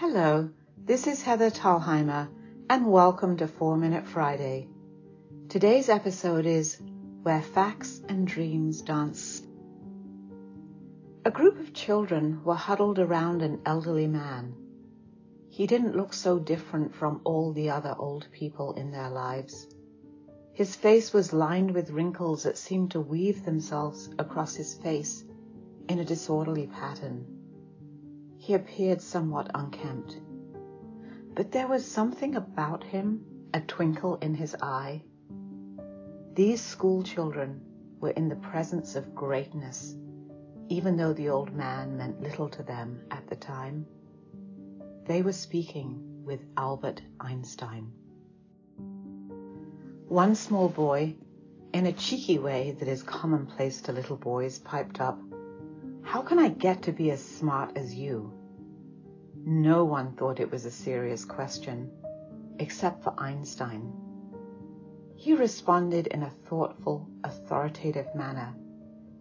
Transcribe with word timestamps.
Hello, 0.00 0.48
this 0.78 1.06
is 1.06 1.20
Heather 1.20 1.50
Talheimer, 1.50 2.30
and 2.70 2.90
welcome 2.90 3.36
to 3.36 3.46
4 3.46 3.76
Minute 3.76 4.06
Friday. 4.06 4.66
Today's 5.50 5.90
episode 5.90 6.46
is 6.46 6.80
Where 7.22 7.42
Facts 7.42 8.00
and 8.08 8.26
Dreams 8.26 8.80
Dance. 8.80 9.42
A 11.26 11.30
group 11.30 11.60
of 11.60 11.74
children 11.74 12.42
were 12.44 12.54
huddled 12.54 12.98
around 12.98 13.42
an 13.42 13.60
elderly 13.66 14.06
man. 14.06 14.54
He 15.50 15.66
didn't 15.66 15.94
look 15.94 16.14
so 16.14 16.38
different 16.38 16.94
from 16.94 17.20
all 17.24 17.52
the 17.52 17.68
other 17.68 17.94
old 17.98 18.26
people 18.32 18.72
in 18.76 18.92
their 18.92 19.10
lives. 19.10 19.68
His 20.54 20.74
face 20.74 21.12
was 21.12 21.34
lined 21.34 21.72
with 21.72 21.90
wrinkles 21.90 22.44
that 22.44 22.56
seemed 22.56 22.92
to 22.92 23.02
weave 23.02 23.44
themselves 23.44 24.08
across 24.18 24.54
his 24.54 24.72
face 24.72 25.24
in 25.90 25.98
a 25.98 26.06
disorderly 26.06 26.68
pattern. 26.68 27.39
He 28.40 28.54
appeared 28.54 29.02
somewhat 29.02 29.50
unkempt. 29.54 30.18
But 31.34 31.52
there 31.52 31.68
was 31.68 31.84
something 31.84 32.36
about 32.36 32.82
him, 32.82 33.22
a 33.52 33.60
twinkle 33.60 34.16
in 34.16 34.34
his 34.34 34.56
eye. 34.62 35.02
These 36.32 36.62
school 36.62 37.02
children 37.02 37.60
were 38.00 38.12
in 38.12 38.30
the 38.30 38.36
presence 38.36 38.96
of 38.96 39.14
greatness, 39.14 39.94
even 40.70 40.96
though 40.96 41.12
the 41.12 41.28
old 41.28 41.52
man 41.54 41.98
meant 41.98 42.22
little 42.22 42.48
to 42.48 42.62
them 42.62 43.02
at 43.10 43.26
the 43.26 43.36
time. 43.36 43.84
They 45.04 45.20
were 45.20 45.34
speaking 45.34 46.22
with 46.24 46.40
Albert 46.56 47.02
Einstein. 47.20 47.92
One 50.08 50.34
small 50.34 50.70
boy, 50.70 51.14
in 51.74 51.84
a 51.84 51.92
cheeky 51.92 52.38
way 52.38 52.74
that 52.78 52.88
is 52.88 53.02
commonplace 53.02 53.82
to 53.82 53.92
little 53.92 54.16
boys, 54.16 54.58
piped 54.58 54.98
up, 54.98 55.20
how 56.02 56.22
can 56.22 56.38
I 56.38 56.48
get 56.48 56.82
to 56.82 56.92
be 56.92 57.10
as 57.10 57.24
smart 57.24 57.76
as 57.76 57.94
you? 57.94 58.32
No 59.44 59.84
one 59.84 60.12
thought 60.12 60.40
it 60.40 60.50
was 60.50 60.64
a 60.64 60.70
serious 60.70 61.24
question, 61.24 61.90
except 62.58 63.02
for 63.02 63.14
Einstein. 63.18 63.92
He 65.16 65.34
responded 65.34 66.08
in 66.08 66.22
a 66.22 66.30
thoughtful, 66.30 67.08
authoritative 67.24 68.14
manner, 68.14 68.54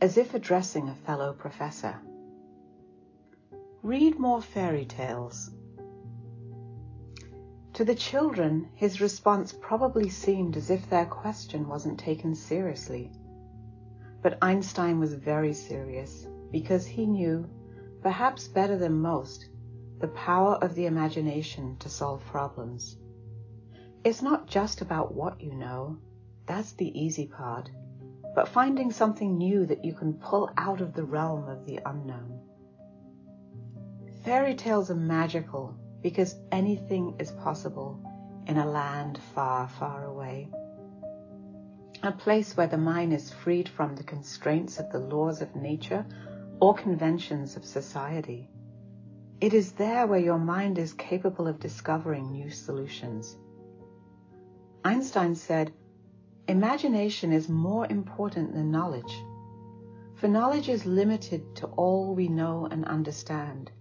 as 0.00 0.18
if 0.18 0.34
addressing 0.34 0.88
a 0.88 0.94
fellow 0.94 1.32
professor. 1.32 1.96
Read 3.82 4.18
more 4.18 4.42
fairy 4.42 4.84
tales. 4.84 5.50
To 7.74 7.84
the 7.84 7.94
children, 7.94 8.68
his 8.74 9.00
response 9.00 9.52
probably 9.52 10.08
seemed 10.08 10.56
as 10.56 10.70
if 10.70 10.90
their 10.90 11.06
question 11.06 11.68
wasn't 11.68 11.98
taken 11.98 12.34
seriously. 12.34 13.10
But 14.20 14.38
Einstein 14.42 15.00
was 15.00 15.14
very 15.14 15.52
serious 15.52 16.26
because 16.52 16.86
he 16.86 17.06
knew, 17.06 17.48
perhaps 18.02 18.46
better 18.46 18.76
than 18.76 19.00
most, 19.00 19.48
the 20.00 20.08
power 20.08 20.54
of 20.56 20.74
the 20.74 20.86
imagination 20.86 21.76
to 21.78 21.88
solve 21.88 22.24
problems. 22.26 22.96
It's 24.04 24.22
not 24.22 24.46
just 24.46 24.80
about 24.80 25.14
what 25.14 25.40
you 25.40 25.54
know, 25.54 25.96
that's 26.46 26.72
the 26.72 27.00
easy 27.00 27.26
part, 27.26 27.70
but 28.34 28.48
finding 28.48 28.90
something 28.90 29.38
new 29.38 29.64
that 29.66 29.84
you 29.84 29.94
can 29.94 30.14
pull 30.14 30.50
out 30.56 30.80
of 30.80 30.94
the 30.94 31.04
realm 31.04 31.48
of 31.48 31.64
the 31.66 31.80
unknown. 31.86 32.40
Fairy 34.24 34.54
tales 34.54 34.90
are 34.90 34.96
magical 34.96 35.74
because 36.02 36.36
anything 36.50 37.14
is 37.18 37.30
possible 37.30 38.00
in 38.46 38.56
a 38.56 38.66
land 38.66 39.18
far, 39.34 39.68
far 39.68 40.04
away. 40.06 40.48
A 42.02 42.10
place 42.10 42.56
where 42.56 42.66
the 42.66 42.78
mind 42.78 43.12
is 43.12 43.32
freed 43.32 43.68
from 43.68 43.94
the 43.94 44.02
constraints 44.02 44.80
of 44.80 44.90
the 44.90 44.98
laws 44.98 45.40
of 45.40 45.54
nature 45.54 46.04
or 46.62 46.72
conventions 46.72 47.56
of 47.56 47.64
society. 47.64 48.48
It 49.40 49.52
is 49.52 49.72
there 49.72 50.06
where 50.06 50.20
your 50.20 50.38
mind 50.38 50.78
is 50.78 50.92
capable 50.92 51.48
of 51.48 51.58
discovering 51.58 52.30
new 52.30 52.50
solutions. 52.50 53.36
Einstein 54.84 55.34
said, 55.34 55.72
Imagination 56.46 57.32
is 57.32 57.48
more 57.48 57.84
important 57.90 58.54
than 58.54 58.70
knowledge, 58.70 59.12
for 60.14 60.28
knowledge 60.28 60.68
is 60.68 60.86
limited 60.86 61.56
to 61.56 61.66
all 61.66 62.14
we 62.14 62.28
know 62.28 62.68
and 62.70 62.84
understand, 62.84 63.72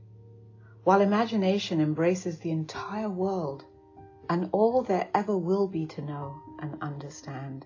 while 0.84 1.02
imagination 1.02 1.82
embraces 1.82 2.40
the 2.40 2.50
entire 2.50 3.12
world 3.12 3.64
and 4.28 4.50
all 4.52 4.82
there 4.82 5.08
ever 5.14 5.38
will 5.38 5.68
be 5.68 5.86
to 5.86 6.02
know 6.02 6.42
and 6.58 6.82
understand. 6.82 7.64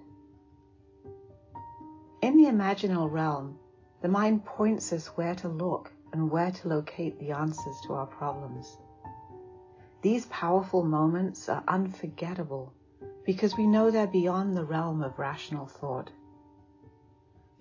In 2.21 2.35
the 2.35 2.51
imaginal 2.51 3.09
realm, 3.09 3.59
the 4.05 4.11
mind 4.11 4.45
points 4.45 4.93
us 4.93 5.07
where 5.17 5.33
to 5.33 5.47
look 5.47 5.91
and 6.13 6.29
where 6.29 6.51
to 6.51 6.67
locate 6.67 7.19
the 7.19 7.31
answers 7.31 7.75
to 7.83 7.93
our 7.93 8.05
problems. 8.05 8.77
These 10.03 10.27
powerful 10.27 10.83
moments 10.83 11.49
are 11.49 11.63
unforgettable 11.67 12.71
because 13.25 13.57
we 13.57 13.66
know 13.66 13.89
they're 13.89 14.05
beyond 14.05 14.55
the 14.55 14.63
realm 14.63 15.01
of 15.01 15.17
rational 15.17 15.66
thought. 15.66 16.11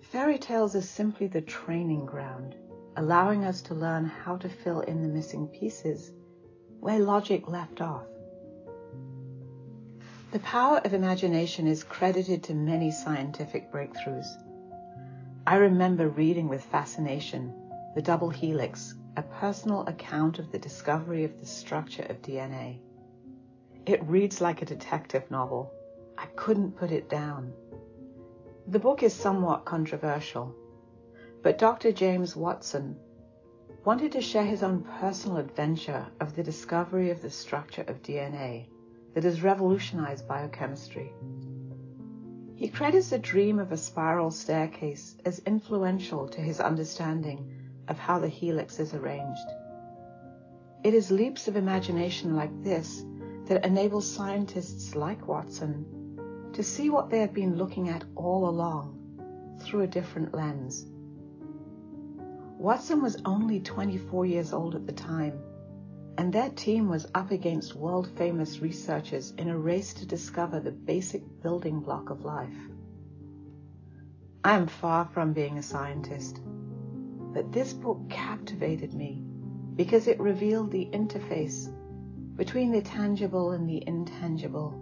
Fairy 0.01 0.37
tales 0.37 0.75
are 0.75 0.83
simply 0.83 1.25
the 1.25 1.41
training 1.41 2.05
ground, 2.05 2.53
allowing 2.95 3.43
us 3.43 3.63
to 3.63 3.73
learn 3.73 4.05
how 4.05 4.37
to 4.37 4.47
fill 4.47 4.81
in 4.81 5.01
the 5.01 5.07
missing 5.07 5.47
pieces 5.47 6.11
where 6.79 6.99
logic 6.99 7.47
left 7.47 7.81
off. 7.81 8.05
The 10.31 10.39
power 10.41 10.77
of 10.85 10.93
imagination 10.93 11.65
is 11.65 11.83
credited 11.83 12.43
to 12.43 12.53
many 12.53 12.91
scientific 12.91 13.71
breakthroughs. 13.71 14.27
I 15.47 15.57
remember 15.57 16.09
reading 16.09 16.49
with 16.49 16.63
fascination 16.63 17.53
The 17.93 18.01
Double 18.01 18.31
Helix, 18.31 18.95
a 19.15 19.21
personal 19.21 19.85
account 19.85 20.39
of 20.39 20.51
the 20.51 20.57
discovery 20.57 21.23
of 21.23 21.39
the 21.39 21.45
structure 21.45 22.01
of 22.09 22.23
DNA. 22.23 22.79
It 23.85 24.03
reads 24.05 24.41
like 24.41 24.63
a 24.63 24.65
detective 24.65 25.29
novel. 25.29 25.71
I 26.17 26.25
couldn't 26.35 26.75
put 26.75 26.89
it 26.89 27.09
down. 27.09 27.53
The 28.69 28.79
book 28.79 29.03
is 29.03 29.13
somewhat 29.13 29.65
controversial, 29.65 30.51
but 31.43 31.59
Dr. 31.59 31.91
James 31.91 32.35
Watson 32.35 32.97
wanted 33.83 34.13
to 34.13 34.21
share 34.21 34.45
his 34.45 34.63
own 34.63 34.83
personal 34.99 35.37
adventure 35.37 36.07
of 36.21 36.35
the 36.35 36.41
discovery 36.41 37.11
of 37.11 37.21
the 37.21 37.29
structure 37.29 37.83
of 37.83 38.01
DNA 38.01 38.65
that 39.13 39.23
has 39.23 39.43
revolutionized 39.43 40.27
biochemistry. 40.27 41.13
He 42.57 42.69
credits 42.69 43.09
the 43.09 43.19
dream 43.19 43.59
of 43.59 43.73
a 43.73 43.77
spiral 43.77 44.31
staircase 44.31 45.17
as 45.25 45.39
influential 45.39 46.29
to 46.29 46.39
his 46.39 46.61
understanding 46.61 47.51
of 47.89 47.97
how 47.97 48.19
the 48.19 48.29
helix 48.29 48.79
is 48.79 48.93
arranged. 48.93 49.47
It 50.81 50.93
is 50.93 51.11
leaps 51.11 51.49
of 51.49 51.57
imagination 51.57 52.33
like 52.33 52.63
this 52.63 53.03
that 53.45 53.65
enable 53.65 53.99
scientists 53.99 54.95
like 54.95 55.27
Watson 55.27 56.51
to 56.53 56.63
see 56.63 56.89
what 56.89 57.09
they 57.09 57.19
have 57.19 57.33
been 57.33 57.57
looking 57.57 57.89
at 57.89 58.05
all 58.15 58.47
along 58.47 59.57
through 59.59 59.81
a 59.81 59.87
different 59.87 60.33
lens. 60.33 60.85
Watson 62.57 63.01
was 63.01 63.21
only 63.25 63.59
24 63.59 64.25
years 64.25 64.53
old 64.53 64.75
at 64.75 64.85
the 64.85 64.93
time 64.93 65.37
and 66.17 66.31
their 66.31 66.49
team 66.49 66.87
was 66.87 67.07
up 67.13 67.31
against 67.31 67.75
world 67.75 68.09
famous 68.15 68.59
researchers 68.59 69.31
in 69.37 69.49
a 69.49 69.57
race 69.57 69.93
to 69.93 70.05
discover 70.05 70.59
the 70.59 70.71
basic 70.71 71.21
building 71.41 71.81
block 71.81 72.09
of 72.09 72.23
life. 72.23 72.55
I 74.43 74.55
am 74.55 74.67
far 74.67 75.05
from 75.05 75.33
being 75.33 75.57
a 75.57 75.63
scientist, 75.63 76.39
but 77.33 77.51
this 77.51 77.73
book 77.73 78.09
captivated 78.09 78.93
me 78.93 79.23
because 79.75 80.07
it 80.07 80.19
revealed 80.19 80.71
the 80.71 80.89
interface 80.93 81.69
between 82.37 82.71
the 82.71 82.81
tangible 82.81 83.51
and 83.51 83.67
the 83.67 83.83
intangible, 83.85 84.73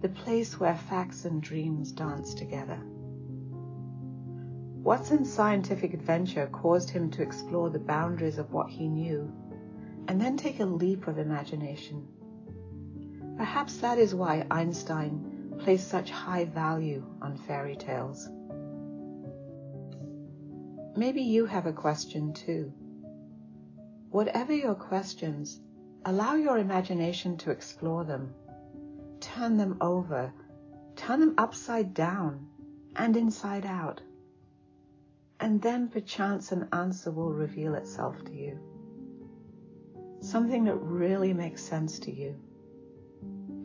the 0.00 0.08
place 0.08 0.60
where 0.60 0.76
facts 0.76 1.24
and 1.24 1.42
dreams 1.42 1.90
dance 1.90 2.34
together. 2.34 2.78
Watson's 4.86 5.32
scientific 5.32 5.94
adventure 5.94 6.46
caused 6.52 6.90
him 6.90 7.10
to 7.10 7.22
explore 7.22 7.70
the 7.70 7.80
boundaries 7.80 8.38
of 8.38 8.52
what 8.52 8.70
he 8.70 8.88
knew 8.88 9.32
and 10.08 10.20
then 10.20 10.36
take 10.36 10.60
a 10.60 10.64
leap 10.64 11.08
of 11.08 11.18
imagination. 11.18 12.06
Perhaps 13.36 13.78
that 13.78 13.98
is 13.98 14.14
why 14.14 14.46
Einstein 14.50 15.54
placed 15.58 15.88
such 15.88 16.10
high 16.10 16.44
value 16.44 17.04
on 17.20 17.36
fairy 17.36 17.76
tales. 17.76 18.28
Maybe 20.96 21.22
you 21.22 21.44
have 21.46 21.66
a 21.66 21.72
question 21.72 22.32
too. 22.32 22.72
Whatever 24.10 24.54
your 24.54 24.74
questions, 24.74 25.60
allow 26.04 26.34
your 26.34 26.58
imagination 26.58 27.36
to 27.38 27.50
explore 27.50 28.04
them. 28.04 28.32
Turn 29.20 29.56
them 29.56 29.76
over, 29.80 30.32
turn 30.94 31.20
them 31.20 31.34
upside 31.36 31.92
down 31.92 32.46
and 32.94 33.16
inside 33.16 33.66
out. 33.66 34.00
And 35.40 35.60
then 35.60 35.88
perchance 35.88 36.52
an 36.52 36.68
answer 36.72 37.10
will 37.10 37.32
reveal 37.32 37.74
itself 37.74 38.24
to 38.24 38.32
you 38.32 38.75
something 40.20 40.64
that 40.64 40.76
really 40.76 41.32
makes 41.32 41.62
sense 41.62 41.98
to 42.00 42.12
you 42.12 42.34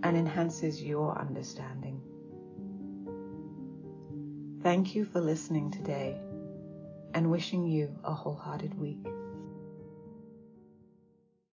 and 0.03 0.17
enhances 0.17 0.81
your 0.81 1.17
understanding. 1.17 2.01
Thank 4.61 4.95
you 4.95 5.05
for 5.05 5.19
listening 5.19 5.71
today 5.71 6.19
and 7.13 7.31
wishing 7.31 7.65
you 7.65 7.97
a 8.03 8.13
wholehearted 8.13 8.77
week. 8.79 9.05